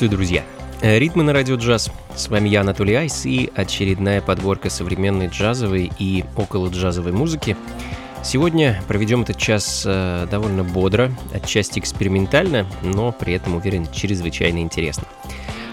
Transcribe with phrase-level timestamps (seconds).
[0.00, 0.44] Приветствую, друзья!
[0.80, 1.90] Э, Ритмы на радио джаз.
[2.16, 7.54] С вами я, Анатолий Айс, и очередная подборка современной джазовой и около джазовой музыки.
[8.24, 15.04] Сегодня проведем этот час э, довольно бодро, отчасти экспериментально, но при этом, уверен, чрезвычайно интересно.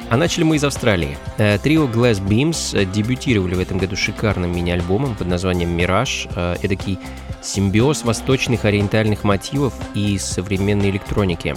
[0.09, 1.17] А начали мы из Австралии.
[1.37, 6.27] Э, трио Glass Beams дебютировали в этом году шикарным мини-альбомом под названием «Мираж».
[6.61, 6.99] Эдакий
[7.47, 11.55] симбиоз восточных ориентальных мотивов и современной электроники.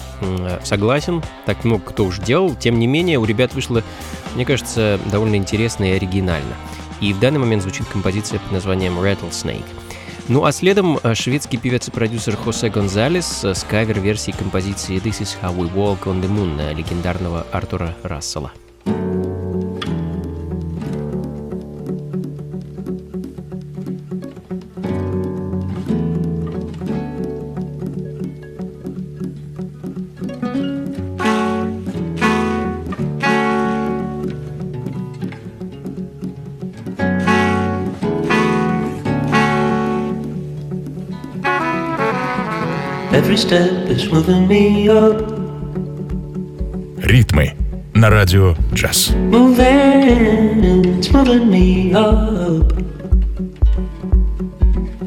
[0.62, 3.82] Согласен, так много кто уж делал, тем не менее у ребят вышло,
[4.34, 6.54] мне кажется, довольно интересно и оригинально.
[7.00, 9.64] И в данный момент звучит композиция под названием Rattlesnake.
[10.28, 15.36] Ну а следом э, шведский певец и продюсер Хосе Гонзалес с кавер-версией композиции This is
[15.42, 18.52] how we walk on the moon легендарного Артура Рассела.
[46.97, 47.53] Ритмы
[47.93, 49.13] на радио джаз.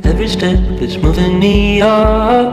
[0.05, 2.53] Every step is moving me up.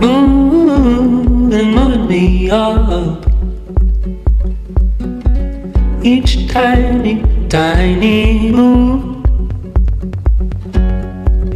[0.00, 3.26] Moving, moving me up.
[6.02, 9.13] Each tiny, tiny move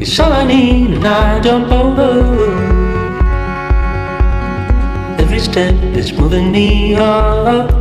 [0.02, 2.12] it's all I need, and I jump over.
[5.20, 7.72] Every step is moving me up.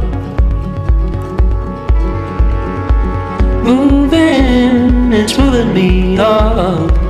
[3.65, 7.08] Moving, it's moving me up.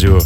[0.00, 0.18] На радио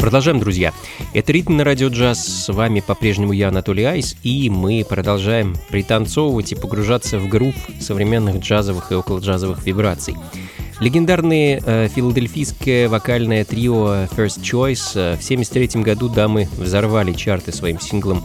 [0.00, 0.72] Продолжаем, друзья.
[1.14, 2.26] Это «Ритм на радио джаз».
[2.26, 8.38] С вами по-прежнему я, Анатолий Айс, и мы продолжаем пританцовывать и погружаться в грув современных
[8.38, 10.16] джазовых и околоджазовых вибраций.
[10.80, 17.78] Легендарное э, филадельфийское вокальное трио First Choice э, в 1973 году дамы взорвали чарты своим
[17.78, 18.24] синглом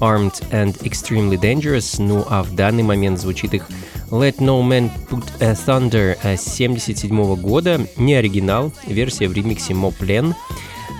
[0.00, 3.68] Armed and Extremely Dangerous, ну а в данный момент звучит их
[4.10, 10.34] Let No Man Put a Thunder 1977 э, года, не оригинал, версия в ремиксе Plan—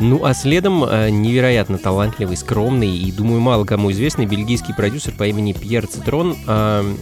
[0.00, 5.26] ну а следом э, невероятно талантливый, скромный и, думаю, мало кому известный бельгийский продюсер по
[5.26, 6.94] имени Пьер Цитрон, э,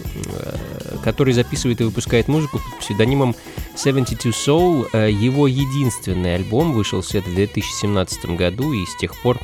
[1.04, 3.36] который записывает и выпускает музыку под псевдонимом
[3.76, 5.10] 72 Soul.
[5.10, 9.38] Его единственный альбом вышел в свет в 2017 году, и с тех пор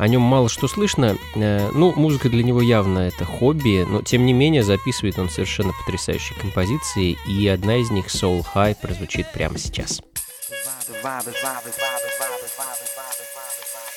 [0.00, 1.18] о нем мало что слышно.
[1.34, 6.38] Ну, музыка для него явно это хобби, но тем не менее записывает он совершенно потрясающие
[6.38, 10.00] композиции, и одна из них Soul High прозвучит прямо сейчас.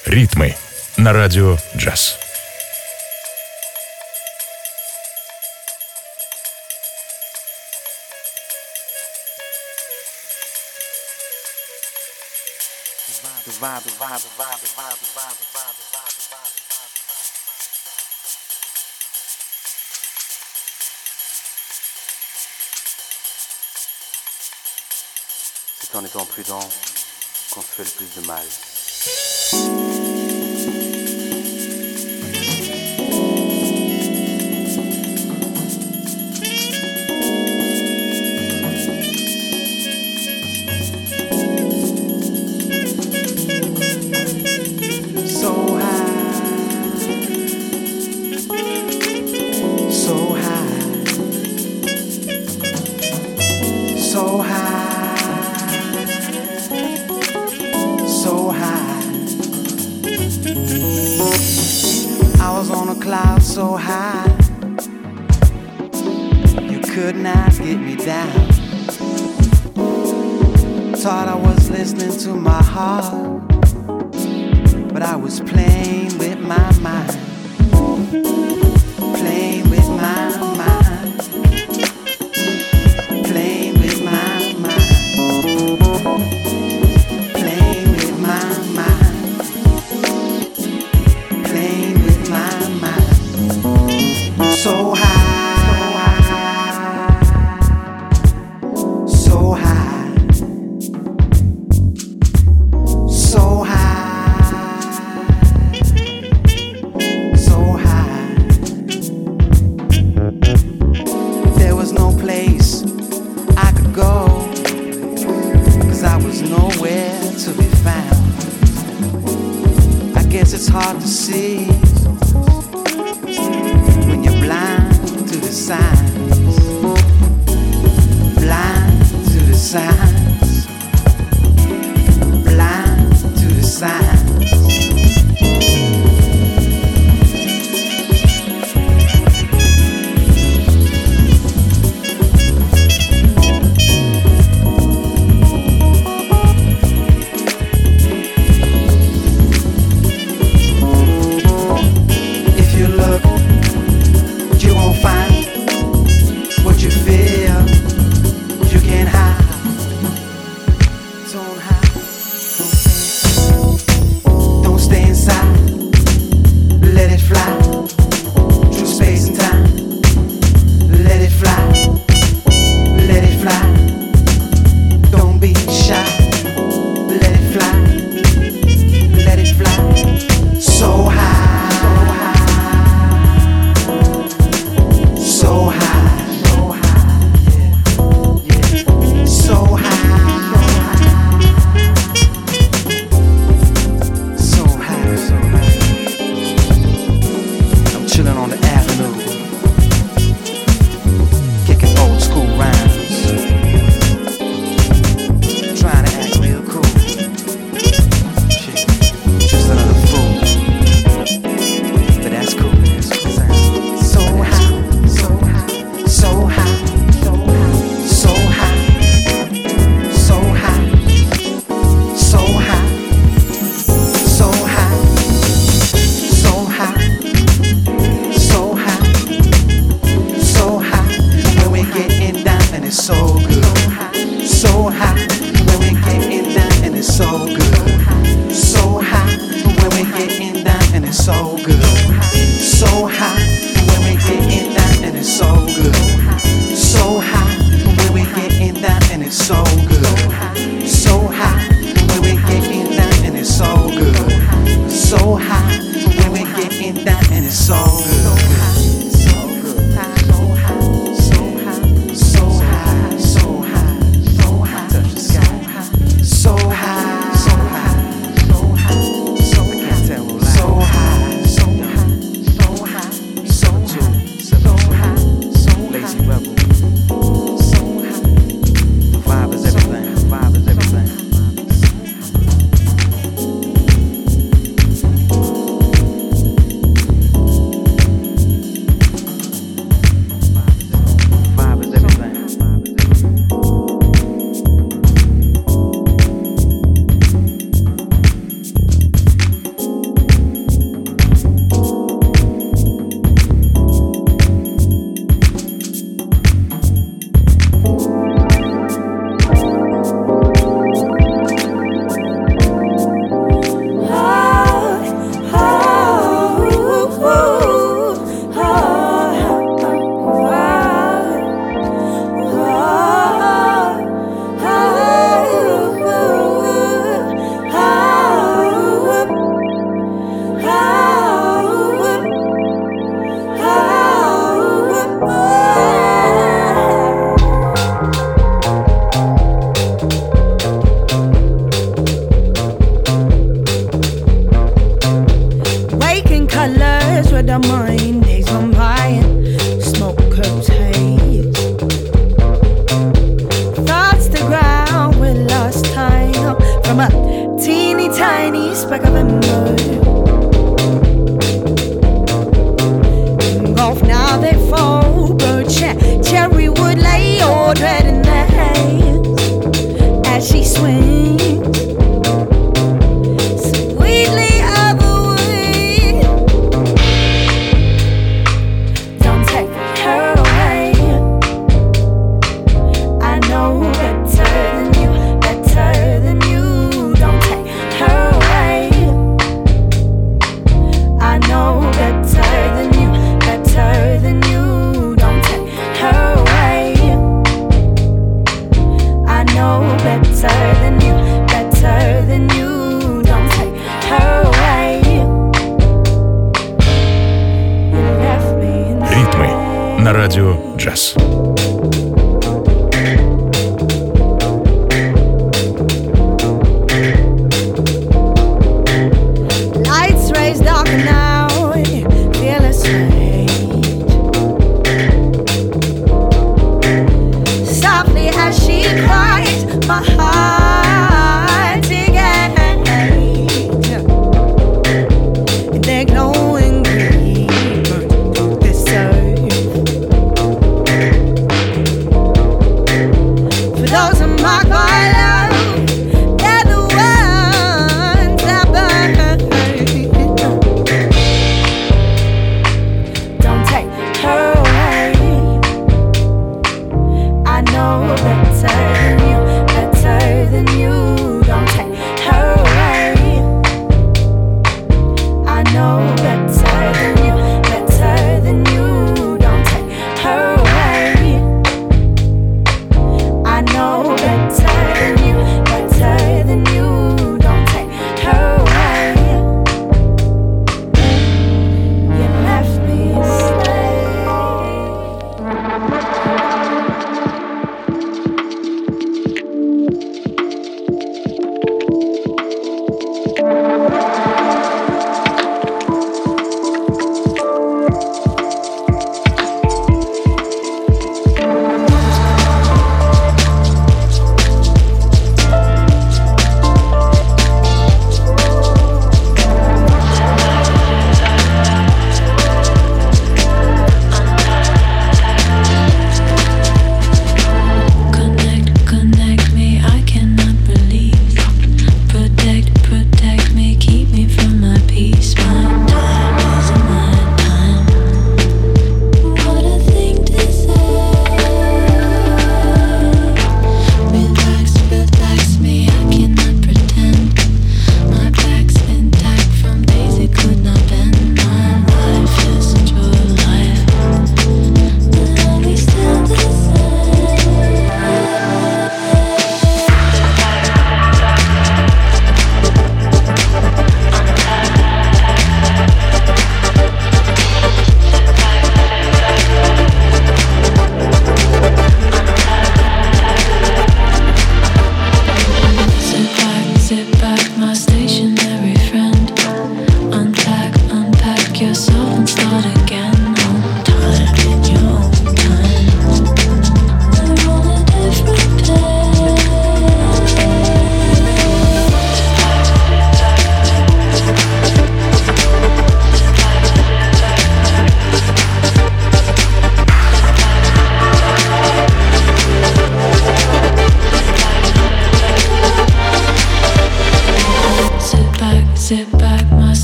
[0.05, 0.55] Ритмы
[0.97, 2.19] на радио джаз.
[13.45, 15.42] vibe, vibe, vibe, vibe, vibe, vibe, vibe.
[25.95, 26.59] En étant prudent
[27.51, 29.92] qu'on se fait le plus de mal.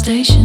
[0.09, 0.38] station.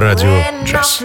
[0.00, 1.04] радио «Джаз».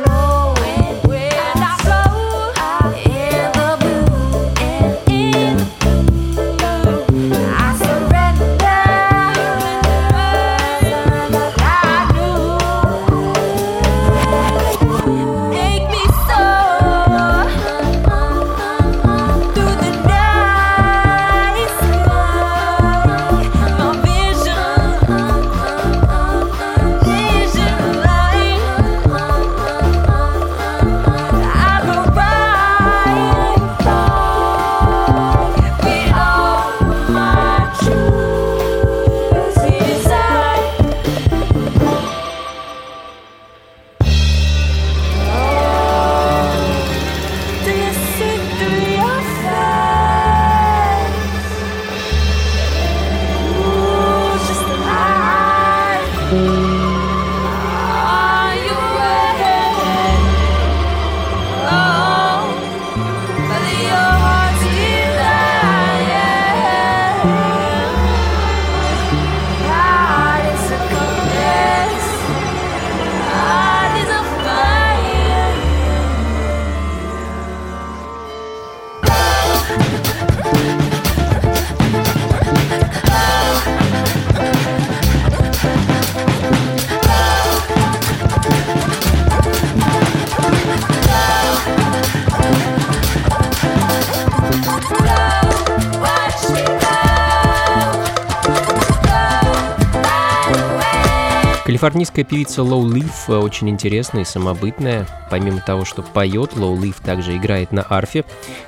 [101.76, 105.06] Калифорнийская певица Low Leaf э, очень интересная и самобытная.
[105.30, 108.24] Помимо того, что поет, Low Leaf также играет на арфе.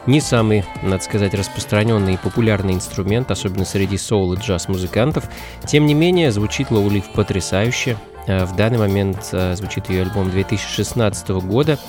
[0.08, 5.24] Не самый, надо сказать, распространенный и популярный инструмент, особенно среди соул и джаз-музыкантов.
[5.66, 7.96] Тем не менее, звучит Low Leaf потрясающе.
[8.28, 11.80] Э, в данный момент э, звучит ее альбом 2016 года.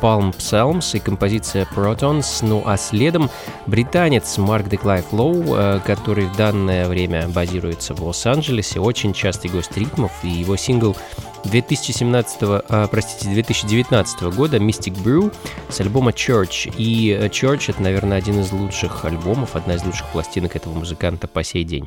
[0.00, 3.30] Palm Psalms и композиция Protons, ну а следом
[3.66, 10.12] британец Марк Деклайф Лоу, который в данное время базируется в Лос-Анджелесе, очень частый гость ритмов,
[10.22, 10.96] и его сингл
[11.44, 15.32] 2017, а, простите, 2019 года Mystic Brew
[15.68, 16.72] с альбома Church.
[16.76, 21.42] И Church это, наверное, один из лучших альбомов, одна из лучших пластинок этого музыканта по
[21.42, 21.86] сей день.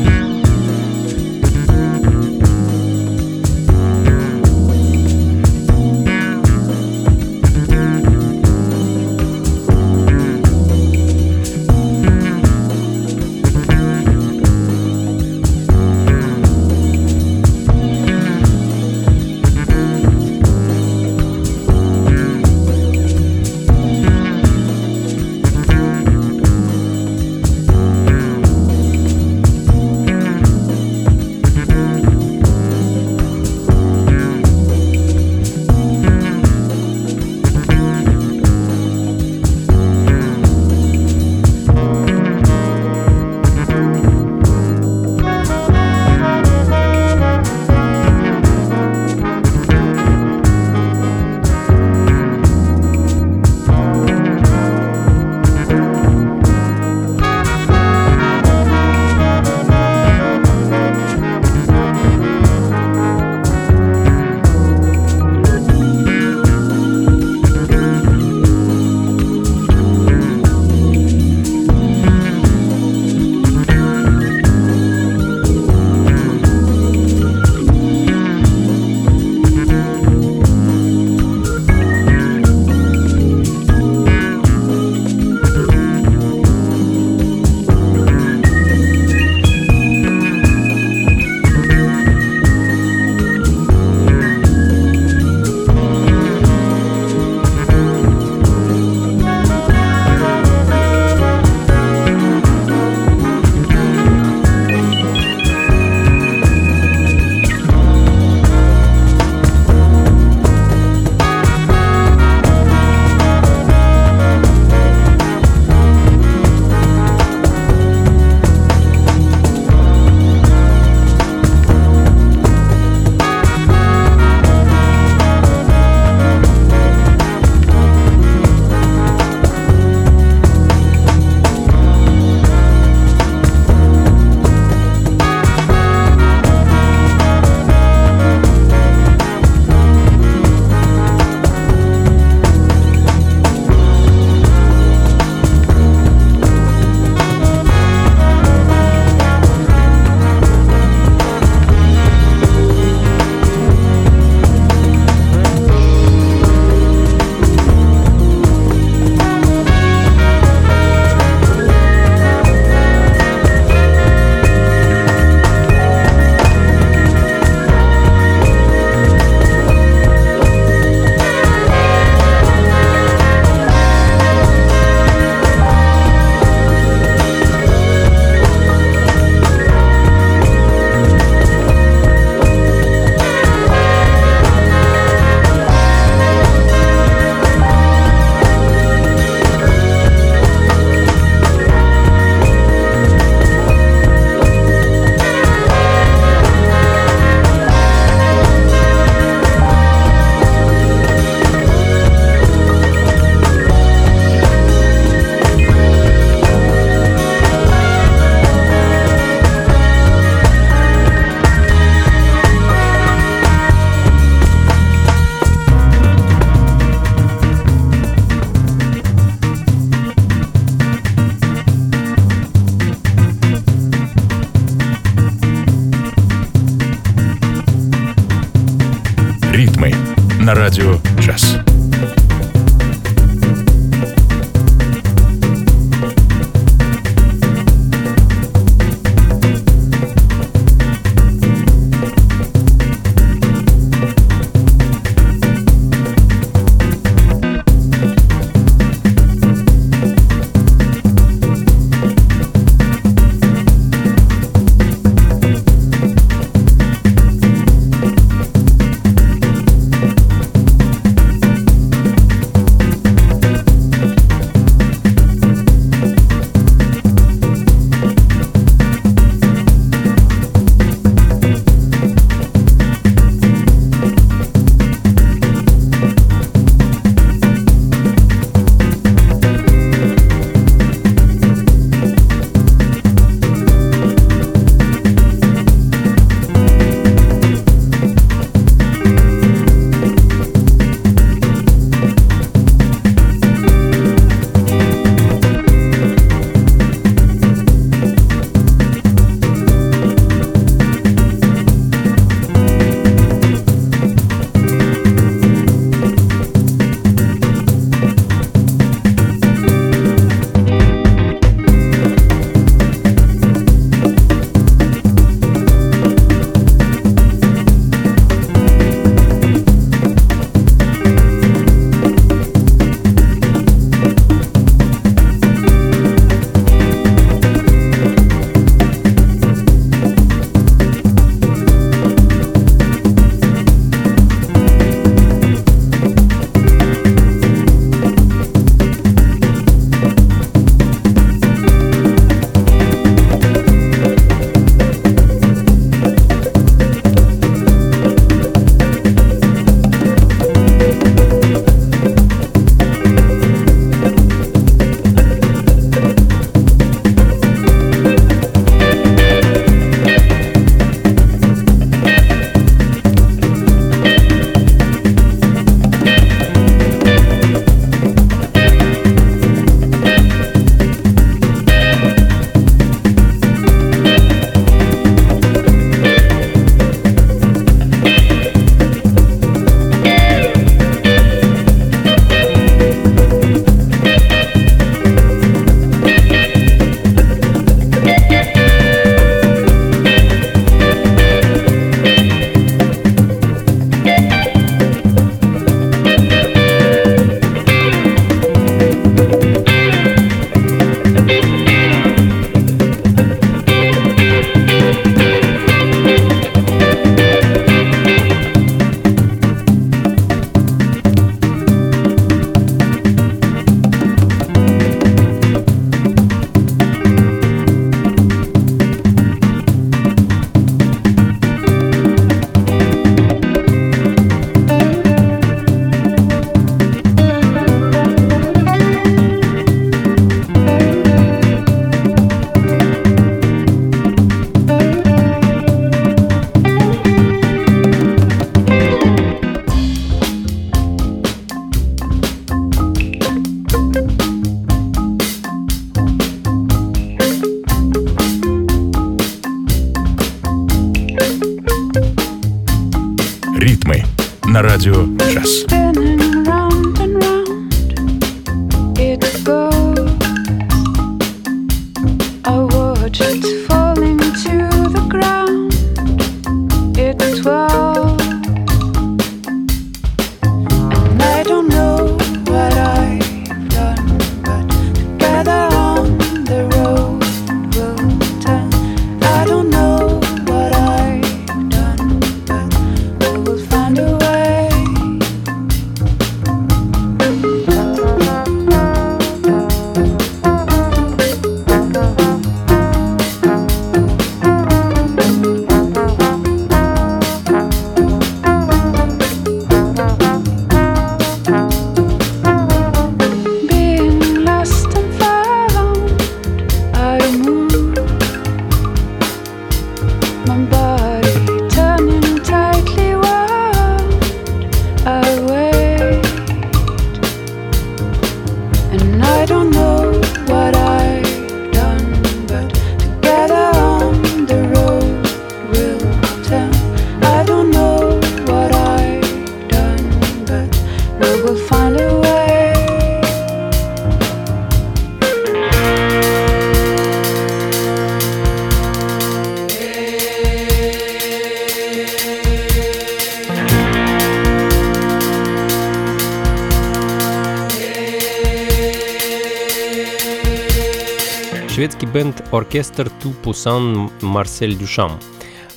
[552.51, 555.19] «Оркестр Ту Пусан Марсель Дюшам».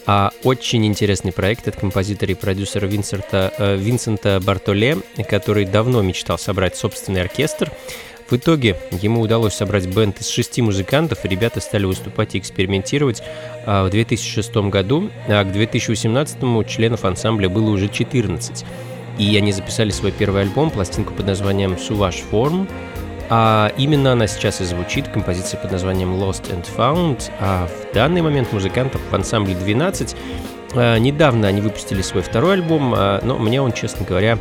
[0.07, 4.99] А очень интересный проект от композитора и продюсера Винсента, э, Винсента Бартоле,
[5.29, 7.73] который давно мечтал собрать собственный оркестр.
[8.29, 13.23] В итоге ему удалось собрать бенд из шести музыкантов, и ребята стали выступать и экспериментировать
[13.67, 18.65] а, в 2006 году, а к 2018 членов ансамбля было уже 14.
[19.19, 22.67] И они записали свой первый альбом, пластинку под названием «Суваш Форм»,
[23.31, 27.31] а именно она сейчас и звучит, композиция под названием Lost and Found.
[27.41, 30.17] А в данный момент музыкантов в ансамбле 12.
[30.75, 34.39] А, недавно они выпустили свой второй альбом, а, но мне он, честно говоря,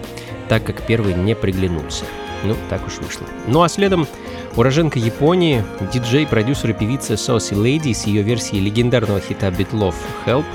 [0.50, 2.06] так как первый не приглянулся.
[2.44, 3.26] Ну, так уж вышло.
[3.48, 4.08] Ну а следом
[4.56, 5.64] уроженка Японии,
[5.94, 10.46] диджей, продюсер и певица Saucy Lady с ее версией легендарного хита Битлов Help.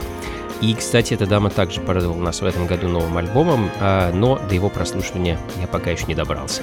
[0.61, 4.55] И, кстати, эта дама также порадовала нас в этом году новым альбомом, а, но до
[4.55, 6.63] его прослушивания я пока еще не добрался.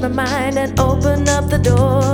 [0.00, 2.09] My mind and open up the doors.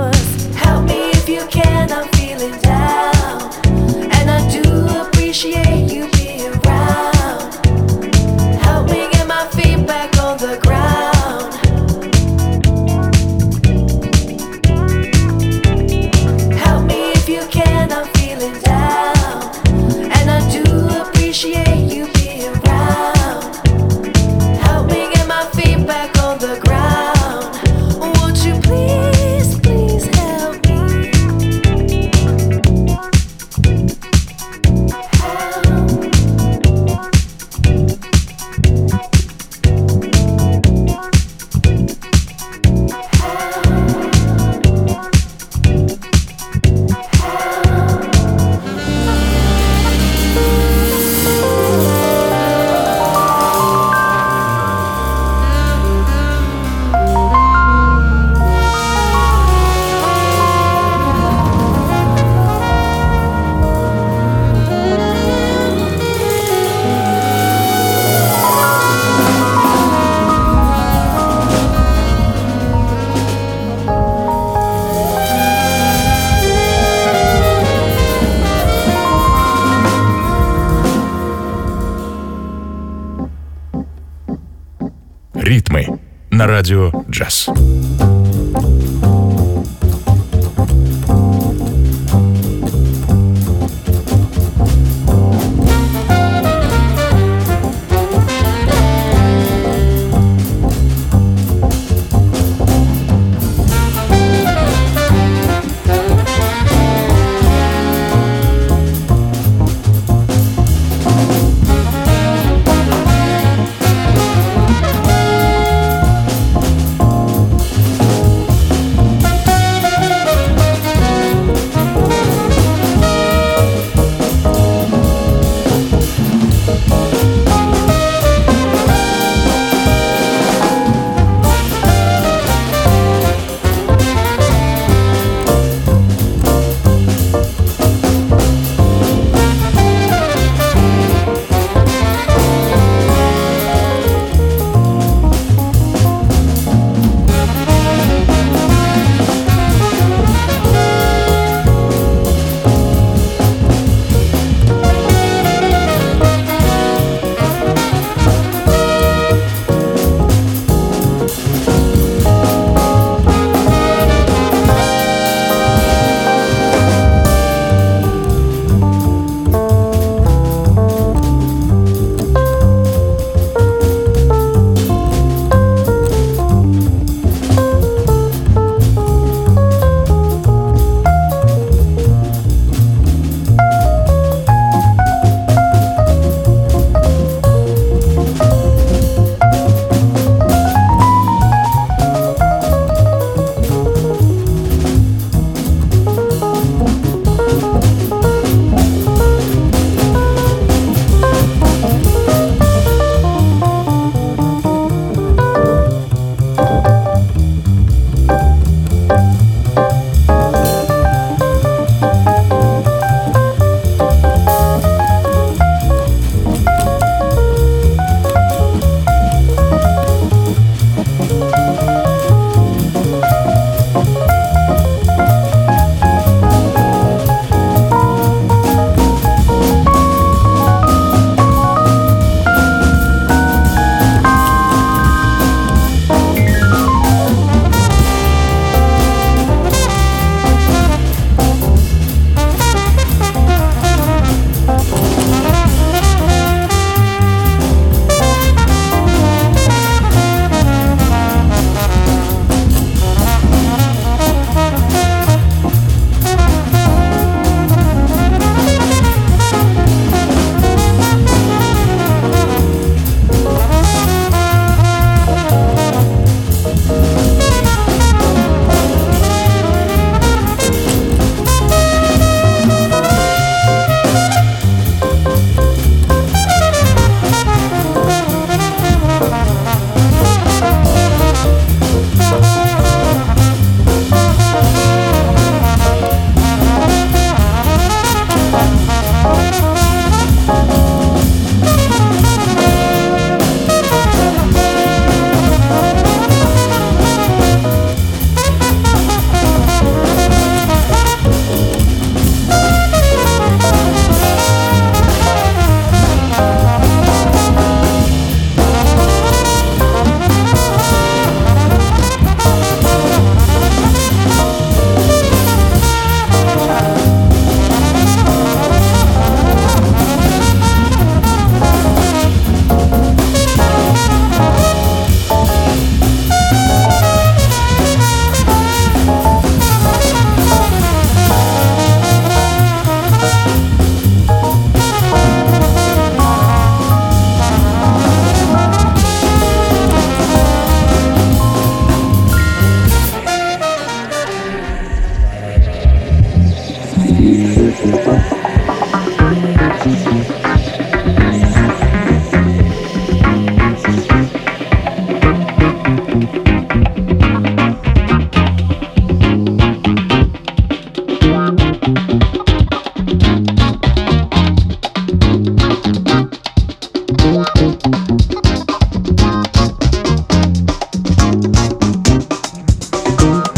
[86.67, 87.49] Радио джаз.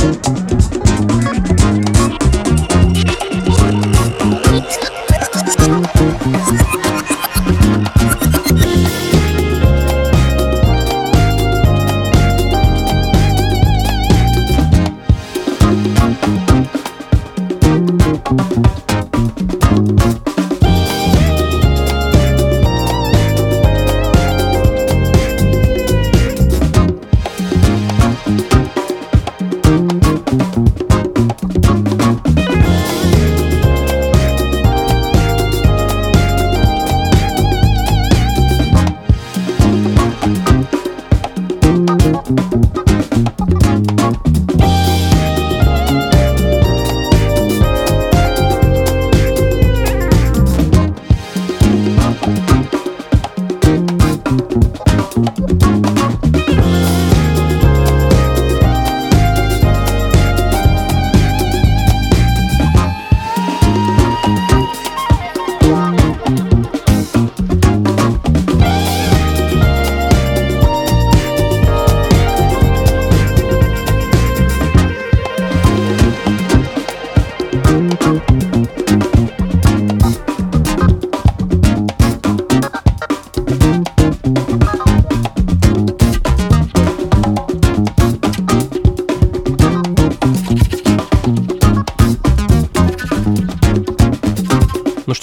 [0.09, 0.48] Ну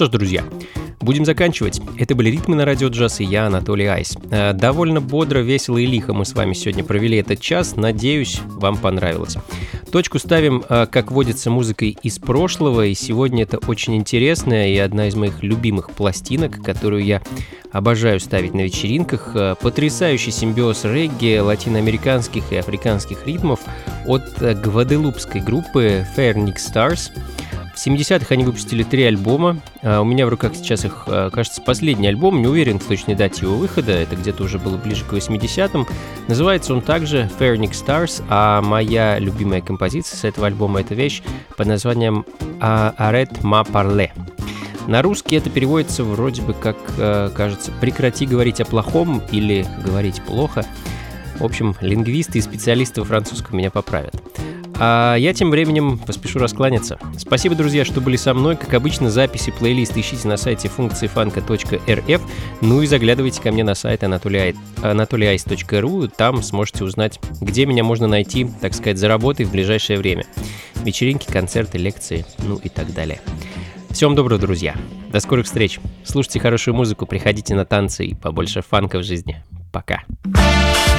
[0.07, 0.45] ж, друзья,
[1.01, 1.81] будем заканчивать.
[1.99, 4.17] Это были «Ритмы на радио джаз» и я, Анатолий Айс.
[4.31, 7.77] Э, Довольно бодро, весело и лихо мы с вами сегодня провели этот час.
[7.77, 9.37] Надеюсь, вам понравилось.
[9.91, 15.09] Точку ставим, э, как водится, музыкой из прошлого, и сегодня это очень интересная и одна
[15.09, 17.23] из моих любимых пластинок, которую я
[17.73, 19.33] обожаю ставить на вечеринках.
[19.35, 23.61] Э, Потрясающий симбиоз регги, латиноамериканских и африканских ритмов
[24.07, 27.11] от гваделупской группы Fairnix Stars.
[27.77, 29.61] В 70-х они выпустили три альбома.
[29.83, 32.41] А, У меня в руках сейчас их, а, кажется, последний альбом.
[32.41, 33.93] Не уверен в точной дате его выхода.
[33.93, 35.87] Это где-то уже было ближе к 80-м.
[36.27, 41.23] Называется он также Fairnix Stars, а моя любимая композиция с этого альбома— это вещь
[41.59, 42.25] под названием
[42.61, 44.11] «А- «Arrête ma parler».
[44.87, 50.23] На русский это переводится вроде бы как, э, кажется, «прекрати говорить о плохом» или «говорить
[50.23, 50.65] плохо».
[51.39, 54.15] В общем, лингвисты и специалисты французского меня поправят.
[54.79, 56.99] А я тем временем поспешу раскланяться.
[57.17, 58.57] Спасибо, друзья, что были со мной.
[58.57, 62.23] Как обычно, записи плейлист ищите на сайте функции фанка.рф.
[62.61, 66.13] Ну и заглядывайте ко мне на сайт anatolyice.ru.
[66.15, 70.27] Там сможете узнать, где меня можно найти, так сказать, за работой в ближайшее время.
[70.77, 73.21] Вечеринки, концерты, лекции, ну и так далее.
[73.91, 74.75] Всем доброго, друзья.
[75.11, 75.81] До скорых встреч.
[76.05, 79.43] Слушайте хорошую музыку, приходите на танцы и побольше фанка в жизни.
[79.73, 80.03] Пока.
[80.27, 80.96] Arrêtez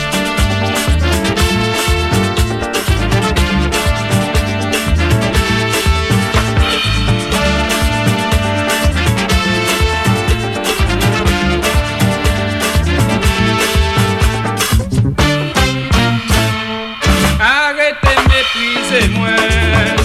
[18.98, 19.98] se mwen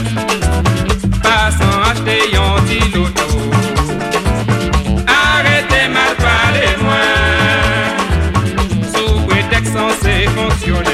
[1.23, 3.27] Pasan achete yon ti loto
[5.07, 7.91] Arrete mal pale mwen
[8.93, 10.92] Sou pretek san se fonksyone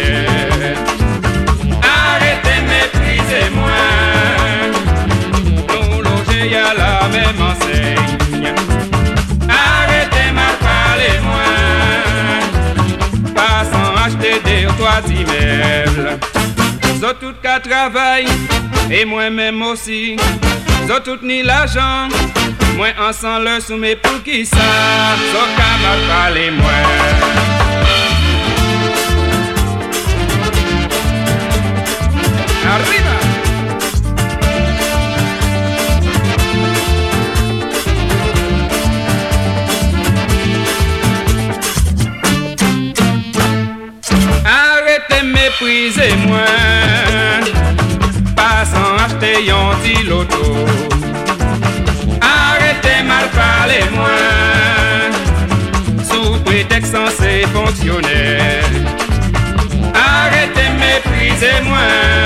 [17.09, 18.27] Zot tout qu'à travail
[18.91, 20.17] et moi-même aussi.
[20.87, 22.07] Zot tout ni l'argent,
[22.77, 24.59] moi ensemble le soumet pour qui ça.
[25.33, 27.09] Zot qu'à mal moi.
[45.29, 46.09] meprize
[48.37, 50.45] pas sans acheter yon di loto
[52.21, 55.11] Arrete mal pale mwen
[56.11, 58.73] Sou preteksan se fonksyonel
[59.95, 62.19] Arrete meprize mwen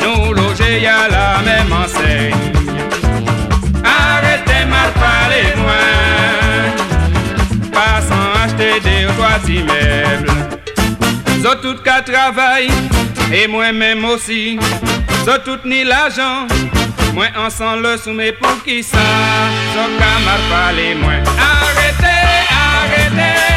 [0.00, 2.36] nous loger ya la même enseigne.
[3.84, 6.70] Arrete mal parler mwen
[7.72, 10.55] pas sans acheter des toa ti meble
[11.46, 12.66] Sot tout ka travay,
[13.30, 14.58] e mwen menm osi.
[15.22, 16.50] Sot tout ni l'ajan,
[17.14, 19.06] mwen ansan le soume pou ki sa.
[19.76, 21.22] Sot ka mar pale mwen.
[21.46, 22.16] Arrete,
[22.64, 23.55] arrete